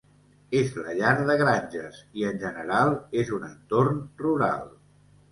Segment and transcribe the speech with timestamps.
[0.59, 2.93] És la llar de granges i, en general,
[3.25, 4.65] és un entorn rural.